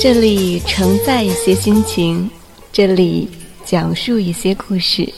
[0.00, 2.28] 这里承载一些心情，
[2.72, 3.28] 这里
[3.64, 5.08] 讲述一些故事。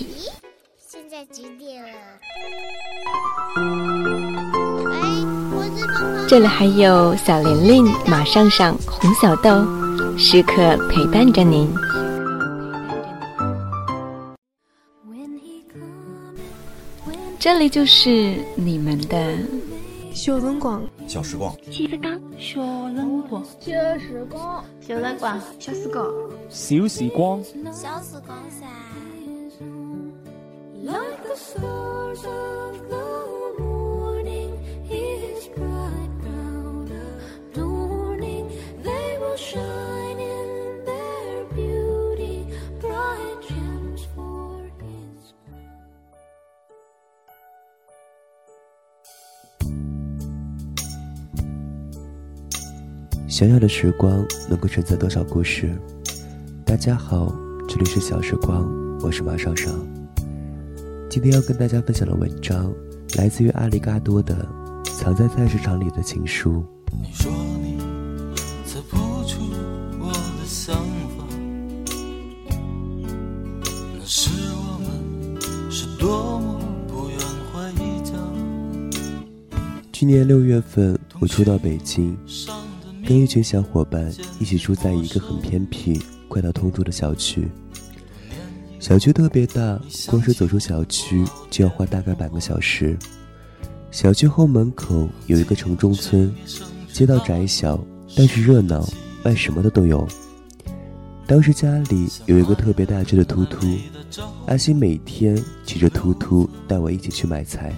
[6.29, 9.65] 这里还有小玲玲、马上上、红小豆，
[10.19, 11.73] 时刻陪伴着您。
[17.39, 19.39] 这里就是你们的
[20.13, 22.61] 小辰光，小时光，小时光，小
[22.93, 26.05] 辰光，小时光，小辰光，小时光，
[26.51, 27.41] 小时光，
[27.73, 28.67] 小时光噻。
[53.37, 55.79] 小小的时光能够承载多少故事？
[56.65, 57.31] 大家好，
[57.69, 58.67] 这里是小时光，
[59.03, 59.75] 我是马双双。
[61.11, 62.73] 今天要跟大家分享的文章
[63.19, 64.49] 来自于阿里嘎多的
[64.91, 66.65] 《藏在菜市场里的情书》。
[67.03, 67.31] 你说
[67.63, 67.77] 你
[68.65, 69.43] 猜不出
[70.01, 71.27] 我的想法，
[73.99, 77.19] 那时我们是多么不愿
[77.53, 77.71] 回
[78.03, 78.13] 家。
[79.93, 82.17] 去年六月份，我初到北京。
[83.07, 87.47] 跟一群小伙伴一起住在一个很偏僻、快到通州的小区。
[88.81, 92.99] 小区特别大，光是走出小区就要花大概半个小时。
[93.93, 96.35] 小区后门口有一个城中村，
[96.93, 97.79] 街道窄小，
[98.17, 98.85] 但是热闹，
[99.23, 100.07] 卖什么的都有。
[101.29, 103.69] 当时家里有一个特别大只的突突，
[104.47, 107.73] 阿星每天骑着突突带我一起去买菜。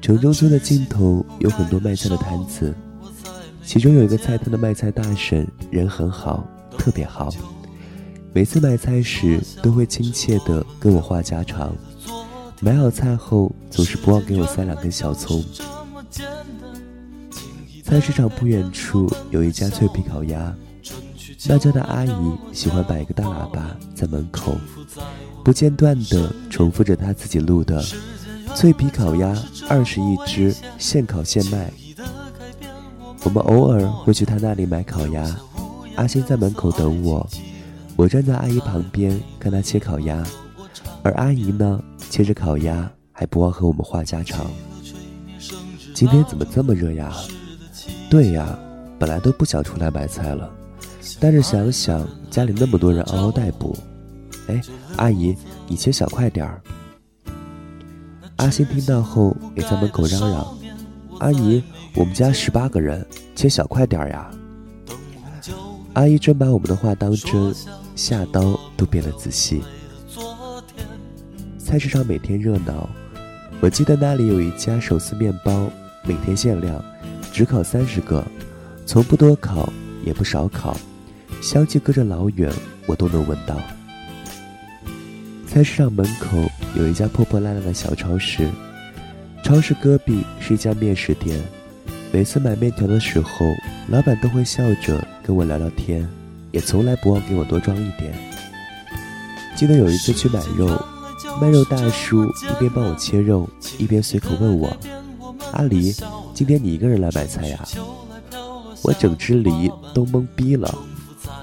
[0.00, 2.74] 城中村的尽头有很多卖菜的摊子。
[3.64, 6.46] 其中有一个菜摊的卖菜大婶，人很好，
[6.76, 7.30] 特别好。
[8.32, 11.74] 每次买菜时，都会亲切地跟我话家常。
[12.60, 15.44] 买好菜后，总是不忘给我塞两根小葱。
[17.82, 20.54] 菜市场不远处有一家脆皮烤鸭，
[21.46, 24.56] 那家的阿姨喜欢摆一个大喇叭在门口，
[25.44, 27.82] 不间断地重复着她自己录的
[28.54, 29.36] “脆皮烤鸭
[29.68, 31.70] 二十一只，现烤现卖”。
[33.24, 35.24] 我们偶尔会去他那里买烤鸭，
[35.94, 37.26] 阿星在门口等我，
[37.96, 40.24] 我站在阿姨旁边看他切烤鸭，
[41.02, 41.80] 而阿姨呢，
[42.10, 44.50] 切着烤鸭还不忘和我们话家常。
[45.94, 47.12] 今天怎么这么热呀？
[48.10, 48.58] 对呀，
[48.98, 50.50] 本来都不想出来买菜了，
[51.20, 53.76] 但是想想家里那么多人嗷嗷待哺，
[54.48, 54.60] 哎，
[54.96, 55.36] 阿姨
[55.68, 56.60] 你切小块点儿。
[58.36, 60.46] 阿星听到后也在门口嚷嚷。
[61.20, 61.62] 阿姨，
[61.94, 64.30] 我们家十八个人，切小块点儿呀。
[65.92, 67.54] 阿姨真把我们的话当真，
[67.94, 69.62] 下刀都变得仔细。
[71.58, 72.88] 菜市场每天热闹，
[73.60, 75.70] 我记得那里有一家手撕面包，
[76.04, 76.82] 每天限量，
[77.30, 78.24] 只烤三十个，
[78.86, 79.70] 从不多烤
[80.02, 80.74] 也不少烤，
[81.42, 82.50] 香气隔着老远
[82.86, 83.54] 我都能闻到。
[85.46, 86.38] 菜市场门口
[86.74, 88.48] 有一家破破烂烂的小超市。
[89.42, 91.38] 超市隔壁是一家面食店，
[92.12, 93.46] 每次买面条的时候，
[93.88, 96.06] 老板都会笑着跟我聊聊天，
[96.50, 98.12] 也从来不忘给我多装一点。
[99.56, 100.68] 记得有一次去买肉，
[101.40, 104.76] 卖肉大叔一边帮我切肉，一边随口问我
[105.52, 105.98] ：“阿狸，
[106.34, 107.64] 今天你一个人来买菜呀？”
[108.84, 110.72] 我整只梨都懵逼了。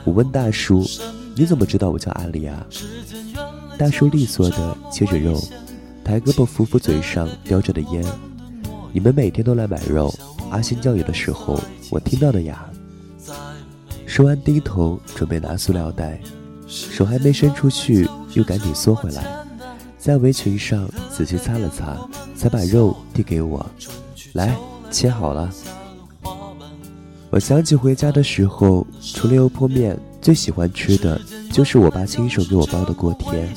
[0.04, 0.86] 我问大叔
[1.36, 2.64] ：“你怎么知道我叫阿狸啊？”
[3.76, 5.42] 大叔利索的切着肉。
[6.04, 8.04] 抬胳膊扶扶嘴上叼着的烟，
[8.92, 10.14] 你们每天都来买肉，
[10.50, 12.70] 阿星叫有的时候我听到的呀。
[14.06, 16.20] 说完低头准备拿塑料袋，
[16.68, 19.24] 手还没伸出去，又赶紧缩回来，
[19.98, 21.96] 在围裙上仔细擦了擦，
[22.36, 23.66] 才把肉递给我，
[24.34, 24.58] 来
[24.90, 25.50] 切好了。
[27.30, 31.22] 我想起回家的时候，除了油泼面，最喜欢吃的
[31.52, 33.48] 就是我爸亲手给我包的锅贴。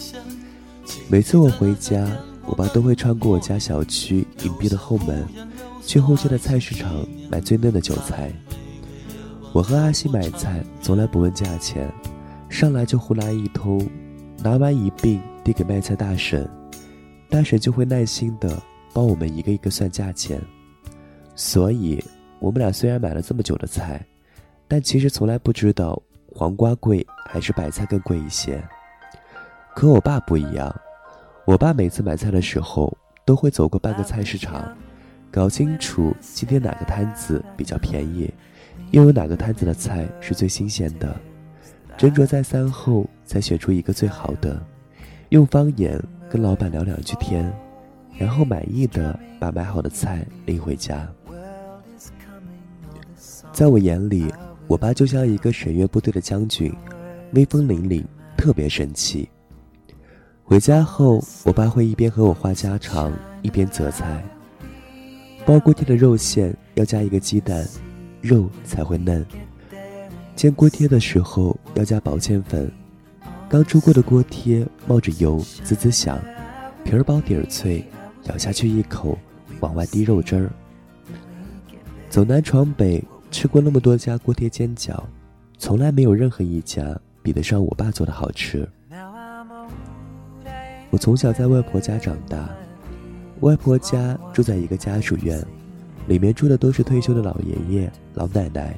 [1.09, 2.07] 每次我回家。
[2.45, 5.25] 我爸都会穿过我家小区隐蔽的后门，
[5.85, 8.33] 去后街的菜市场买最嫩的韭菜。
[9.53, 11.93] 我和阿西买菜从来不问价钱，
[12.49, 13.87] 上来就胡拉一通，
[14.43, 16.49] 拿完一并递给卖菜大婶，
[17.29, 18.63] 大婶就会耐心的
[18.95, 20.41] 帮我们一个一个算价钱。
[21.35, 22.03] 所以，
[22.39, 24.05] 我们俩虽然买了这么久的菜，
[24.67, 26.01] 但其实从来不知道
[26.35, 28.63] 黄瓜贵还是白菜更贵一些。
[29.75, 30.75] 可我爸不一样，
[31.47, 32.97] 我爸每次买菜的时候
[33.27, 34.75] 都会走过半个菜市场，
[35.33, 38.31] 搞清楚今天哪个摊子比较便宜，
[38.91, 41.19] 又有哪个摊子的菜是最新鲜的，
[41.97, 44.63] 斟酌再三后才选出一个最好的，
[45.31, 45.99] 用方言
[46.29, 47.51] 跟老板聊两句天，
[48.19, 51.09] 然后满意的把买好的菜拎回家。
[53.55, 54.31] 在我眼里，
[54.67, 56.71] 我爸就像一个审阅部队的将军，
[57.33, 58.05] 威风凛凛，
[58.37, 59.27] 特别神气。
[60.45, 64.23] 回家后，我爸会一边和我话家常，一边择菜。
[65.45, 67.67] 包锅贴的肉馅要加一个鸡蛋，
[68.21, 69.25] 肉才会嫩。
[70.37, 72.71] 煎锅贴的时候要加保鲜粉。
[73.49, 76.19] 刚出锅的锅贴冒着油，滋滋响，
[76.85, 77.85] 皮儿薄底儿脆，
[78.25, 79.19] 咬下去一口，
[79.61, 80.51] 往外滴肉汁儿。
[82.09, 83.03] 走南闯北。
[83.31, 85.03] 吃过那么多家锅贴煎饺，
[85.57, 88.69] 从来没有任何一家比得上我爸做的好吃。
[90.91, 92.47] 我从小在外婆家长大，
[93.43, 95.45] 外婆家住在一个家属院，
[96.07, 98.77] 里面住的都是退休的老爷爷老奶奶。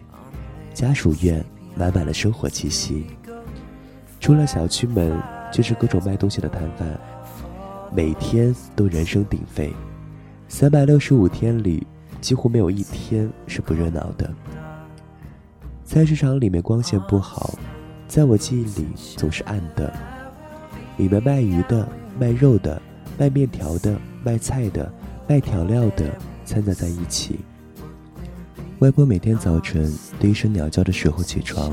[0.73, 1.45] 家属院
[1.77, 3.05] 满满的生活气息，
[4.21, 5.21] 出了小区门
[5.53, 6.89] 就是各种卖东西的摊贩，
[7.95, 9.71] 每天都人声鼎沸，
[10.49, 11.87] 三百六十五天里。
[12.23, 14.33] 几乎没有一天是不热闹的。
[15.85, 17.59] 菜市场里面光线不好，
[18.09, 19.93] 在我记忆里总是暗的。
[20.97, 21.87] 里面卖鱼的、
[22.19, 22.81] 卖肉的、
[23.19, 24.91] 卖面条的、卖菜的、
[25.29, 26.11] 卖调料的
[26.45, 27.41] 掺杂在一起。
[28.79, 31.73] 外婆每天早晨第一声鸟叫的时候起床，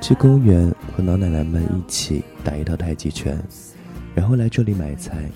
[0.00, 3.38] 去公园和老奶奶们一起打一套太极拳，
[4.14, 5.30] 然后来这里买菜。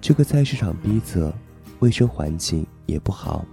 [0.00, 1.32] 这个菜市场逼仄。
[1.80, 3.44] 卫生环境也不好，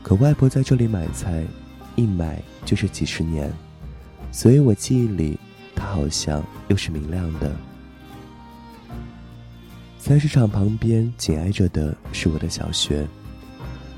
[0.00, 1.44] 可外婆在这里买菜，
[1.96, 3.52] 一买就是几十年，
[4.30, 5.36] 所以我记忆里
[5.74, 7.50] 她好像又是明亮的。
[10.06, 13.04] 菜市场旁边紧挨着的是我的小学，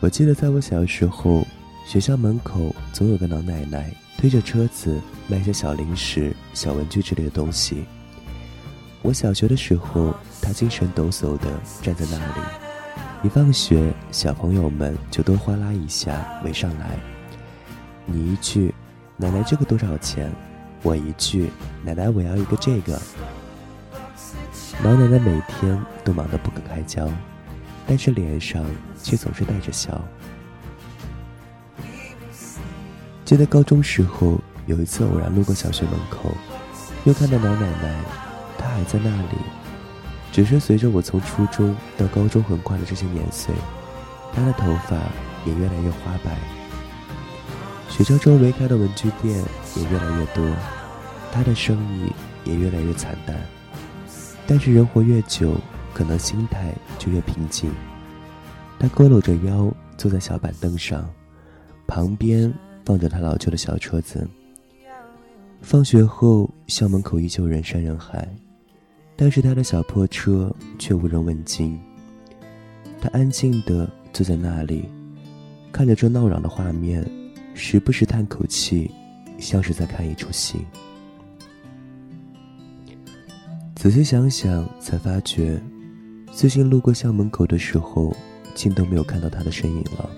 [0.01, 1.47] 我记得在我小时候，
[1.85, 7.85] 学校门口总有个老奶奶推着车子卖些小零食、小文具之类的东西。
[9.03, 12.41] 我小学的时候，她精神抖擞的站在那里。
[13.23, 16.99] 一放学，小朋友们就都哗啦一下围上来。
[18.07, 18.75] 你一句
[19.19, 20.33] “奶奶，这个多少钱？”
[20.83, 21.51] 我一句
[21.85, 22.99] “奶奶，我要一个这个。”
[24.85, 27.11] 老奶奶每天都忙得不可开交，
[27.85, 28.65] 但是脸上
[29.03, 30.01] 却总是带着笑。
[33.25, 36.33] 记得高中时候，有一次偶然路过小学门口，
[37.05, 38.01] 又看到老奶奶，
[38.57, 39.39] 她还在那里。
[40.31, 43.53] 只是随着我从初中到高中横跨的这些年岁，
[44.33, 44.97] 她的头发
[45.45, 46.39] 也越来越花白。
[47.89, 49.43] 学校周围开的文具店
[49.75, 50.49] 也越来越多，
[51.33, 52.13] 她的生意
[52.45, 53.37] 也越来越惨淡。
[54.51, 55.55] 但是人活越久，
[55.93, 57.71] 可能心态就越平静。
[58.79, 61.07] 他佝偻着腰坐在小板凳上，
[61.87, 62.51] 旁边
[62.83, 64.27] 放着他老旧的小车子。
[65.61, 68.27] 放学后，校门口依旧人山人海。
[69.15, 71.79] 但是他的小破车却无人问津。
[73.01, 74.89] 他安静地坐在那里，
[75.71, 77.05] 看着这闹嚷的画面，
[77.53, 78.91] 时不时叹口气，
[79.39, 80.65] 像是在看一出戏。
[83.79, 85.57] 仔细想想，才发觉，
[86.33, 88.13] 最近路过校门口的时候，
[88.53, 90.11] 竟都没有看到他的身影了。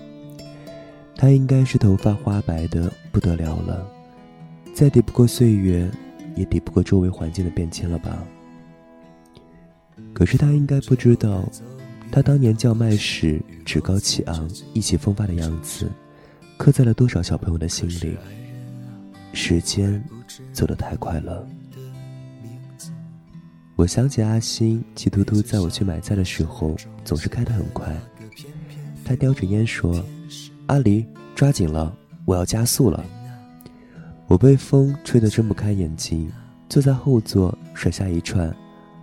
[1.15, 3.87] 他应该是头发花白的不得了了，
[4.73, 5.87] 再抵不过岁月，
[6.35, 8.25] 也抵不过周围环境的变迁了吧。
[10.11, 11.47] 可是他应该不知道，
[12.11, 15.87] 他当年叫卖时趾高气昂、意气风发的样子，
[16.57, 18.17] 刻在了多少小朋友的心里。
[19.33, 20.03] 时间
[20.51, 21.47] 走得太快了。
[23.81, 27.91] 我想起阿星，气突突在我去买菜的时候，总是开得很快。
[29.03, 30.05] 他叼着烟说
[30.69, 31.91] ：“阿离，抓紧了，
[32.23, 33.03] 我要加速了。”
[34.29, 36.31] 我被风吹得睁不开眼睛，
[36.69, 38.55] 坐在后座，甩下一串：“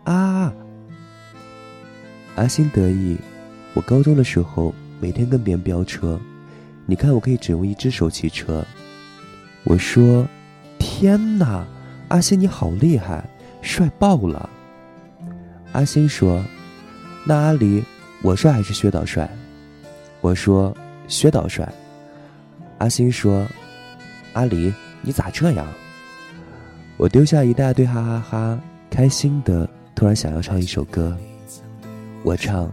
[0.07, 0.55] 啊！”
[2.37, 3.17] 阿星得意，
[3.75, 6.21] 我高中的时候每天跟别人飙车，
[6.87, 8.65] 你看我可以只用一只手骑车。
[9.65, 10.25] 我说
[10.79, 11.67] ：“天哪，
[12.07, 13.29] 阿星你好厉害，
[13.61, 14.49] 帅爆了！”
[15.73, 16.43] 阿星说
[17.25, 17.83] ：“那阿离，
[18.23, 19.29] 我帅还是薛导帅？”
[20.21, 20.77] 我说
[21.09, 21.71] ：“薛导帅。”
[22.79, 23.47] 阿星说
[24.33, 24.73] ：“阿离，
[25.03, 25.67] 你咋这样？”
[26.97, 28.61] 我丢下一大堆哈哈哈，
[28.91, 31.17] 开心的突然想要唱一首歌。
[32.25, 32.69] 我唱，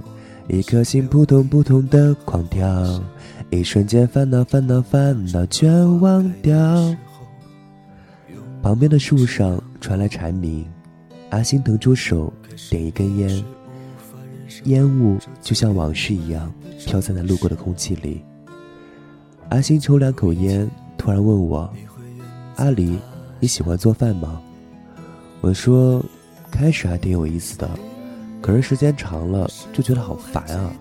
[0.48, 2.68] 一颗心扑通扑通的狂跳，
[3.52, 6.56] 一瞬间烦恼烦恼烦恼全忘掉。
[8.64, 10.68] 旁边的树上传来蝉鸣，
[11.30, 12.32] 阿星腾出手
[12.70, 13.44] 点一根烟，
[14.66, 16.54] 烟雾就像往事一样
[16.86, 18.24] 飘散在路过的空气里。
[19.50, 21.72] 阿星抽两口烟，突然问我
[22.58, 22.98] ：“阿离，
[23.40, 24.42] 你喜欢做饭吗？”
[25.42, 26.04] 我说
[26.50, 27.70] ：“开始还挺有意思的，
[28.42, 30.72] 可是时间长了就觉得好烦啊。”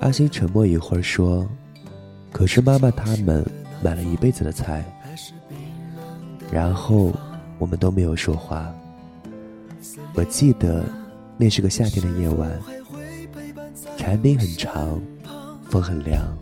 [0.00, 1.48] 阿星沉默一会儿说
[2.32, 3.44] ：“可是妈妈他们
[3.82, 4.84] 买了一辈子的菜。”
[6.52, 7.12] 然后
[7.60, 8.74] 我们都没有说话。
[10.14, 10.84] 我记得
[11.36, 12.50] 那是个夏天的夜晚，
[13.96, 15.00] 蝉鸣很长，
[15.68, 16.36] 风很凉。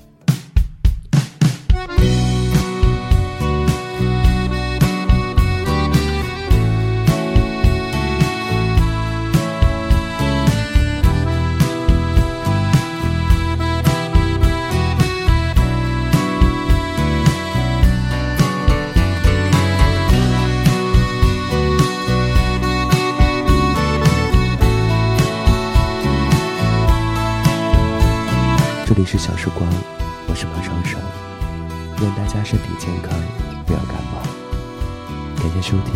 [35.84, 35.92] 听，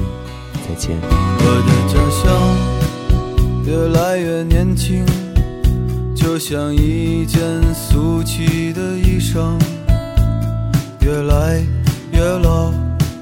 [0.67, 0.97] 再见。
[1.01, 2.23] 我的家乡
[3.65, 5.05] 越来越年轻，
[6.15, 7.41] 就像一件
[7.75, 9.59] 俗气的衣裳，
[11.01, 11.65] 越来
[12.12, 12.73] 越老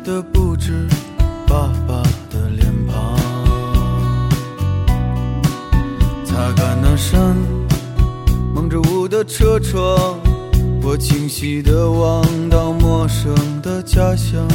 [0.05, 0.87] 的不止
[1.47, 3.17] 爸爸的脸庞。
[6.25, 7.37] 擦干那扇
[8.55, 10.19] 蒙着雾的车窗，
[10.83, 14.47] 我清晰地望到陌生的家乡。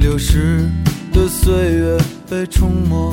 [0.00, 0.66] 流逝
[1.12, 3.10] 的岁月被冲没，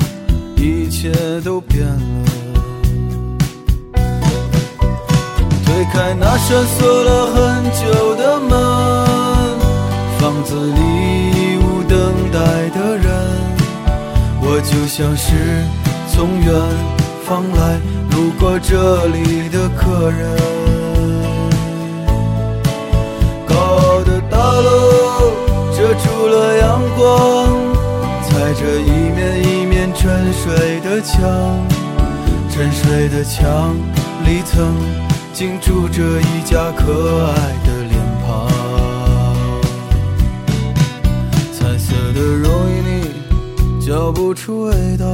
[0.56, 1.12] 一切
[1.44, 2.24] 都变了。
[5.64, 7.36] 推开那扇锁了很
[7.72, 8.50] 久的门，
[10.18, 10.80] 房子里
[11.30, 11.98] 已无等
[12.32, 12.38] 待
[12.70, 13.06] 的人，
[14.40, 15.26] 我就像是
[16.10, 16.48] 从远
[17.26, 17.78] 方来
[18.12, 20.36] 路过这里的客人。
[23.46, 24.87] 高傲的大楼
[26.98, 27.46] 光，
[28.24, 31.64] 踩着一面一面沉睡的墙，
[32.50, 33.76] 沉睡的墙
[34.24, 34.74] 里曾
[35.32, 37.94] 经住着一家可爱的脸
[38.26, 38.48] 庞。
[41.52, 45.06] 彩色的容易腻，嚼不出味道，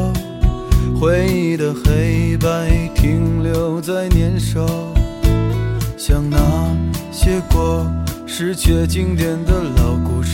[0.99, 4.65] 回忆的黑白停留在年少，
[5.99, 6.39] 像那
[7.13, 7.87] 些过
[8.27, 10.34] 时却经典的老故事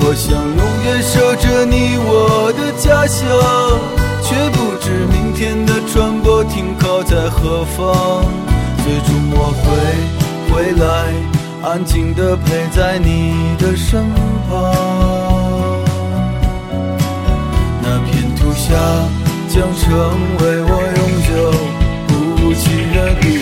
[0.00, 3.20] 我想永远守着你我的家乡，
[4.22, 8.24] 却不知明天的船舶停靠在何方。
[8.84, 9.64] 最终我会
[10.50, 10.84] 回来，
[11.62, 14.12] 安静地陪在你的身
[14.48, 14.50] 旁。
[17.84, 18.68] 那片土下
[19.48, 19.86] 将成
[20.40, 21.30] 为我永久
[22.08, 22.10] 不
[22.54, 22.62] 弃
[22.94, 23.41] 的地方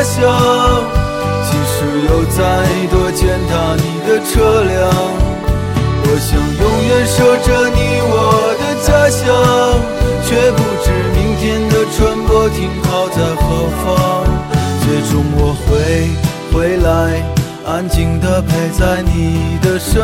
[0.00, 0.18] 家乡，
[1.44, 2.40] 即使有再
[2.90, 4.88] 多践踏你的车辆，
[6.02, 7.78] 我想永远守着你
[8.08, 8.10] 我
[8.56, 9.20] 的家乡，
[10.24, 13.84] 却不知明天的船舶停靠在何方。
[14.86, 15.68] 最终我会
[16.50, 16.88] 回来，
[17.66, 20.00] 安静地陪在你的身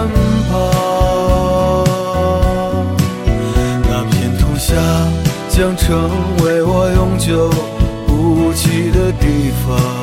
[0.51, 0.55] 旁。
[3.89, 4.75] 那片土下
[5.49, 6.11] 将成
[6.45, 7.49] 为我永久
[8.07, 9.11] 不弃的
[9.53, 9.96] far